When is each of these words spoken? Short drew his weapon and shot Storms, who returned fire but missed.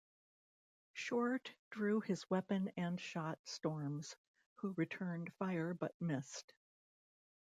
Short 0.93 1.53
drew 1.69 1.99
his 1.99 2.27
weapon 2.27 2.71
and 2.75 2.99
shot 2.99 3.37
Storms, 3.47 4.15
who 4.55 4.73
returned 4.75 5.31
fire 5.33 5.75
but 5.75 5.93
missed. 6.01 6.55